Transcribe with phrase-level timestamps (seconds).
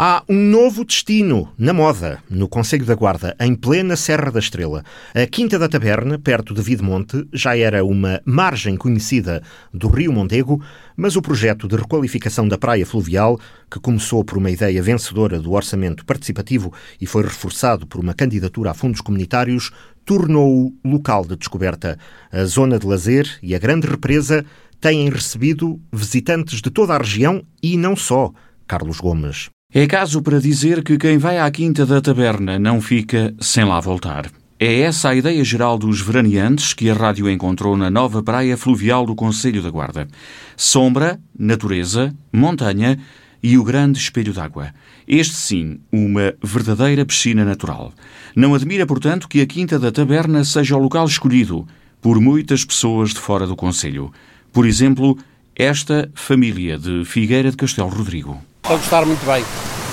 [0.00, 4.84] Há um novo destino na moda, no Conselho da Guarda, em plena Serra da Estrela.
[5.12, 9.42] A Quinta da Taberna, perto de Videmonte, já era uma margem conhecida
[9.74, 10.62] do Rio Mondego,
[10.96, 15.50] mas o projeto de requalificação da praia fluvial, que começou por uma ideia vencedora do
[15.50, 19.72] orçamento participativo e foi reforçado por uma candidatura a fundos comunitários,
[20.04, 21.98] tornou-o local de descoberta.
[22.30, 24.46] A zona de lazer e a grande represa
[24.80, 28.32] têm recebido visitantes de toda a região e não só.
[28.64, 29.50] Carlos Gomes.
[29.70, 33.78] É caso para dizer que quem vai à Quinta da Taberna não fica sem lá
[33.80, 34.30] voltar.
[34.58, 39.04] É essa a ideia geral dos veraneantes que a rádio encontrou na nova praia fluvial
[39.04, 40.08] do Conselho da Guarda.
[40.56, 42.98] Sombra, natureza, montanha
[43.42, 44.72] e o grande espelho d'água.
[45.06, 47.92] Este sim, uma verdadeira piscina natural.
[48.34, 51.68] Não admira, portanto, que a Quinta da Taberna seja o local escolhido
[52.00, 54.10] por muitas pessoas de fora do Conselho.
[54.50, 55.18] Por exemplo,
[55.54, 58.48] esta família de Figueira de Castelo Rodrigo.
[58.68, 59.42] Estou a gostar muito bem.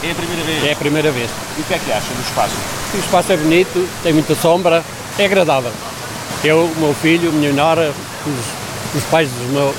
[0.03, 0.63] É a primeira vez?
[0.65, 1.29] É a primeira vez.
[1.57, 2.55] E o que é que acha do espaço?
[2.93, 4.84] O espaço é bonito, tem muita sombra,
[5.17, 5.71] é agradável.
[6.43, 7.93] Eu, o meu filho, a minha nora,
[8.27, 9.73] os, os pais dos meus,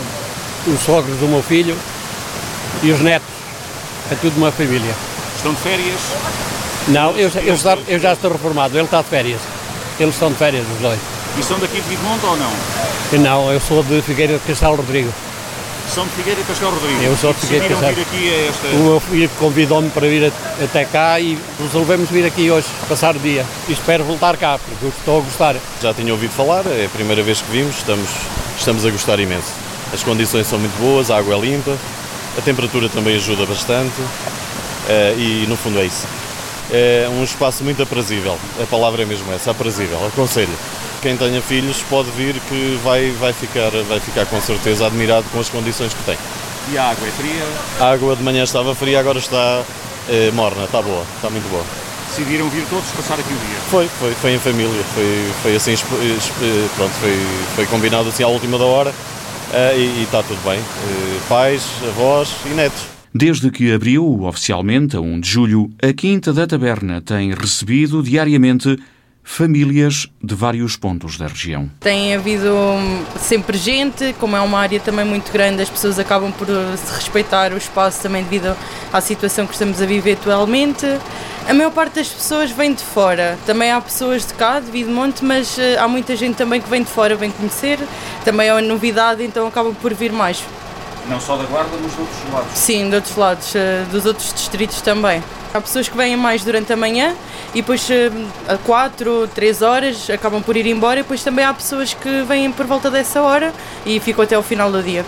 [0.66, 1.77] os sogros do meu filho
[2.83, 3.28] e os netos.
[4.11, 4.94] É tudo uma família.
[5.36, 6.00] Estão de férias?
[6.88, 9.41] Não, eu, eu, já, eu já estou reformado, ele está de férias.
[10.00, 10.98] Eles estão de férias, os dois.
[11.38, 12.53] E são daqui de Vidmonte ou não?
[13.20, 15.12] Não, eu sou de Figueira de Castelo Rodrigo.
[15.89, 17.03] São de Figueira e Castelo Rodrigo.
[17.03, 18.69] Eu sou de Figueira e vir aqui a esta...
[18.69, 23.19] O meu filho convidou-me para vir até cá e resolvemos vir aqui hoje, passar o
[23.19, 23.47] dia.
[23.69, 25.56] E espero voltar cá, porque estou a gostar.
[25.81, 28.09] Já tinha ouvido falar, é a primeira vez que vimos, estamos,
[28.59, 29.53] estamos a gostar imenso.
[29.93, 31.77] As condições são muito boas, a água é limpa,
[32.37, 33.95] a temperatura também ajuda bastante
[34.89, 36.06] eh, e no fundo é isso.
[36.71, 40.50] É um espaço muito aprazível, a palavra é mesmo essa, aprazível, aconselho
[41.00, 45.41] quem tenha filhos pode vir que vai, vai, ficar, vai ficar com certeza admirado com
[45.41, 46.16] as condições que tem.
[46.72, 47.44] E a água é fria?
[47.80, 49.62] A água de manhã estava fria, agora está
[50.08, 51.64] eh, morna, está boa, está muito boa.
[52.08, 53.58] Decidiram vir todos passar aqui o dia?
[53.70, 55.75] Foi, foi, foi em família, foi, foi assim,
[56.77, 57.16] pronto, foi,
[57.55, 58.92] foi combinado assim à última da hora
[59.53, 60.59] eh, e, e, está tudo bem.
[60.59, 62.97] Eh, pais, avós e netos.
[63.15, 68.76] Desde que abriu oficialmente a 1 de julho, a Quinta da Taberna tem recebido diariamente
[69.26, 71.69] famílias de vários pontos da região.
[71.81, 72.48] Tem havido
[73.19, 76.47] sempre gente, como é uma área também muito grande, as pessoas acabam por
[76.94, 78.56] respeitar o espaço também devido
[78.92, 80.86] à situação que estamos a viver atualmente.
[81.48, 83.36] A maior parte das pessoas vem de fora.
[83.44, 86.82] Também há pessoas de cá, de Videmonte, mas eh, há muita gente também que vem
[86.82, 87.78] de fora, vem conhecer.
[88.25, 90.42] Também é uma novidade, então acabam por vir mais.
[91.09, 92.49] Não só da Guarda, mas de outros lados?
[92.55, 95.22] Sim, de outros lados, eh, dos outros distritos também.
[95.55, 97.15] Há pessoas que vêm mais durante a manhã
[97.55, 98.11] e depois eh,
[98.49, 102.50] a 4, 3 horas acabam por ir embora e depois também há pessoas que vêm
[102.50, 103.53] por volta dessa hora
[103.84, 105.05] e ficam até ao final do dia.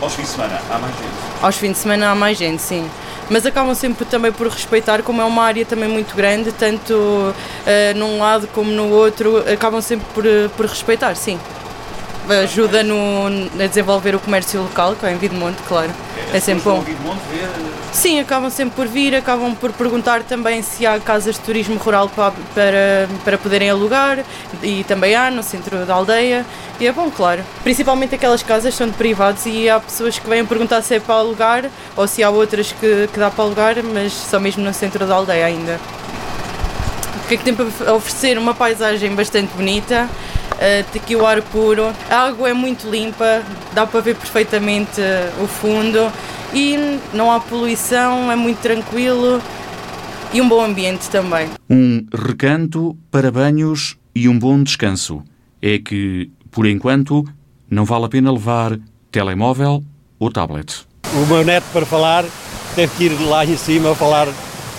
[0.00, 1.42] Aos fins de semana há mais gente?
[1.42, 2.88] Aos fins de semana há mais gente, sim.
[3.28, 7.34] Mas acabam sempre também por respeitar, como é uma área também muito grande, tanto uh,
[7.96, 10.24] num lado como no outro, acabam sempre por,
[10.56, 11.38] por respeitar, sim
[12.36, 13.26] ajuda no,
[13.62, 15.90] a desenvolver o comércio local, que é em Videmonte, claro.
[16.32, 16.80] É, é sempre bom.
[16.80, 16.96] Ver...
[17.92, 22.08] Sim, acabam sempre por vir, acabam por perguntar também se há casas de turismo rural
[22.08, 24.24] para, para, para poderem alugar,
[24.62, 26.44] e também há no centro da aldeia,
[26.78, 27.42] e é bom, claro.
[27.64, 31.16] Principalmente aquelas casas são de privados e há pessoas que vêm perguntar se é para
[31.16, 31.64] alugar
[31.96, 35.14] ou se há outras que, que dá para alugar, mas só mesmo no centro da
[35.14, 35.80] aldeia ainda.
[37.24, 38.38] O que é que tem para oferecer?
[38.38, 40.08] Uma paisagem bastante bonita,
[40.96, 43.42] aqui o ar puro, a água é muito limpa,
[43.72, 46.10] dá para ver perfeitamente uh, o fundo
[46.52, 49.40] e não há poluição, é muito tranquilo
[50.32, 51.48] e um bom ambiente também.
[51.70, 55.22] Um recanto para banhos e um bom descanso.
[55.60, 57.24] É que, por enquanto,
[57.70, 58.78] não vale a pena levar
[59.10, 59.82] telemóvel
[60.18, 60.86] ou tablet.
[61.14, 62.24] O meu neto, para falar,
[62.74, 64.28] teve que ir lá em cima a falar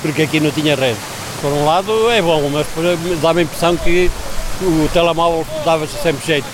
[0.02, 1.00] porque aqui não tinha rede.
[1.42, 2.68] Por um lado é bom, mas
[3.22, 4.12] dá-me a impressão que
[4.62, 6.48] o telemóvel dava-se sempre jeito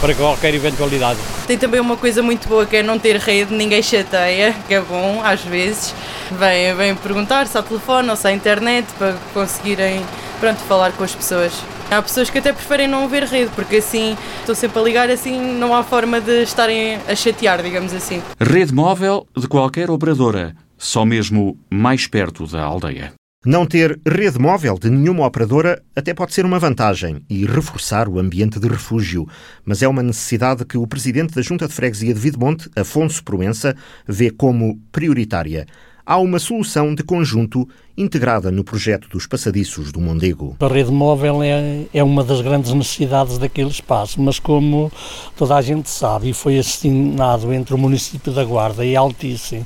[0.00, 1.18] para qualquer eventualidade.
[1.46, 4.80] Tem também uma coisa muito boa que é não ter rede, ninguém chateia, que é
[4.80, 5.94] bom às vezes.
[6.30, 10.04] Vêm, vêm perguntar se há telefone ou se há internet para conseguirem
[10.38, 11.52] pronto, falar com as pessoas.
[11.90, 15.40] Há pessoas que até preferem não ver rede, porque assim estou sempre a ligar, assim
[15.40, 18.22] não há forma de estarem a chatear, digamos assim.
[18.38, 23.12] Rede móvel de qualquer operadora, só mesmo mais perto da aldeia.
[23.42, 28.18] Não ter rede móvel de nenhuma operadora até pode ser uma vantagem e reforçar o
[28.18, 29.26] ambiente de refúgio,
[29.64, 33.74] mas é uma necessidade que o presidente da Junta de Freguesia de Videmonte, Afonso Proença,
[34.06, 35.64] vê como prioritária.
[36.04, 37.66] Há uma solução de conjunto
[37.96, 40.54] integrada no projeto dos passadiços do Mondego.
[40.60, 44.92] A rede móvel é, é uma das grandes necessidades daquele espaço, mas como
[45.34, 49.64] toda a gente sabe, e foi assinado entre o município da Guarda e Altice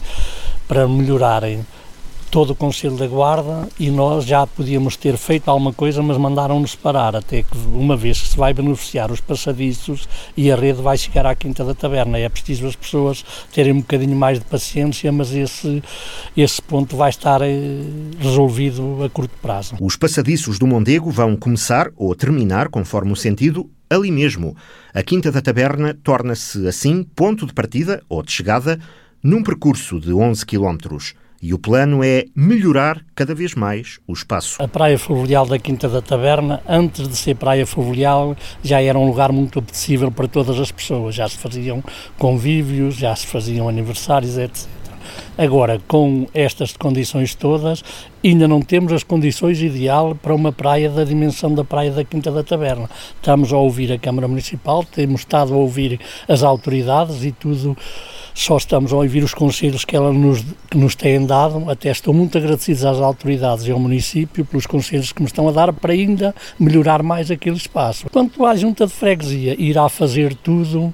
[0.68, 1.66] para melhorarem
[2.34, 6.74] todo o Conselho da Guarda e nós já podíamos ter feito alguma coisa, mas mandaram-nos
[6.74, 10.98] parar, até que uma vez que se vai beneficiar os passadiços e a rede vai
[10.98, 12.18] chegar à Quinta da Taberna.
[12.18, 15.80] É preciso as pessoas terem um bocadinho mais de paciência, mas esse,
[16.36, 17.82] esse ponto vai estar eh,
[18.18, 19.76] resolvido a curto prazo.
[19.80, 24.56] Os passadiços do Mondego vão começar ou terminar, conforme o sentido, ali mesmo.
[24.92, 28.80] A Quinta da Taberna torna-se, assim, ponto de partida ou de chegada
[29.22, 31.14] num percurso de 11 quilómetros.
[31.44, 34.62] E o plano é melhorar cada vez mais o espaço.
[34.62, 39.06] A praia fluvial da Quinta da Taberna, antes de ser praia fluvial, já era um
[39.06, 41.14] lugar muito apetecível para todas as pessoas.
[41.14, 41.84] Já se faziam
[42.16, 44.66] convívios, já se faziam aniversários, etc.
[45.36, 47.84] Agora, com estas condições todas,
[48.24, 52.30] ainda não temos as condições ideal para uma praia da dimensão da praia da Quinta
[52.30, 52.88] da Taberna.
[53.16, 57.76] Estamos a ouvir a Câmara Municipal, temos estado a ouvir as autoridades e tudo
[58.34, 61.70] só estamos a ouvir os conselhos que ela nos, que nos têm dado.
[61.70, 65.52] Até estou muito agradecido às autoridades e ao município pelos conselhos que me estão a
[65.52, 68.06] dar para ainda melhorar mais aquele espaço.
[68.10, 70.92] Quanto à junta de freguesia, irá fazer tudo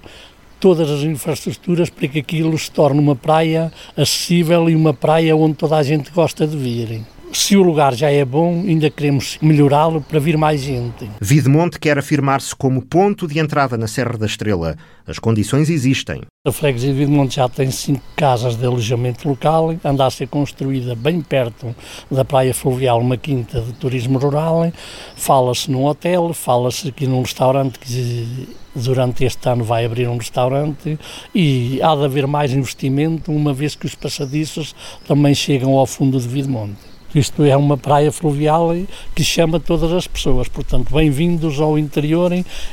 [0.61, 5.55] todas as infraestruturas para que aquilo se torne uma praia acessível e uma praia onde
[5.55, 7.01] toda a gente gosta de vir
[7.32, 11.09] se o lugar já é bom, ainda queremos melhorá-lo para vir mais gente.
[11.21, 14.77] Videmonte quer afirmar-se como ponto de entrada na Serra da Estrela.
[15.06, 16.23] As condições existem.
[16.47, 20.94] A freguesia de Videmonte já tem cinco casas de alojamento local, anda a ser construída
[20.94, 21.75] bem perto
[22.11, 24.73] da praia fluvial, uma quinta de turismo rural.
[25.17, 30.99] Fala-se num hotel, fala-se aqui num restaurante que durante este ano vai abrir um restaurante
[31.35, 34.75] e há de haver mais investimento, uma vez que os passadiços
[35.06, 36.91] também chegam ao fundo de Videmonte.
[37.12, 38.71] Isto é uma praia fluvial
[39.17, 40.47] que chama todas as pessoas.
[40.47, 42.31] Portanto, bem-vindos ao interior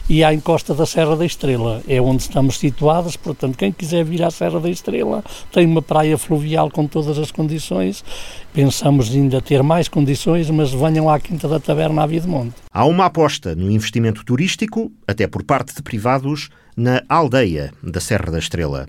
[0.07, 1.81] e à encosta da Serra da Estrela.
[1.87, 3.15] É onde estamos situados.
[3.15, 7.31] Portanto, quem quiser vir à Serra da Estrela tem uma praia fluvial com todas as
[7.31, 8.05] condições.
[8.53, 12.53] Pensamos ainda ter mais condições, mas venham à Quinta da Taberna à Monte.
[12.71, 18.31] Há uma aposta no investimento turístico, até por parte de privados, na aldeia da Serra
[18.31, 18.85] da Estrela.